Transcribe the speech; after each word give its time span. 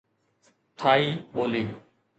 ٿائي 0.79 1.05
ٻولي 1.33 1.63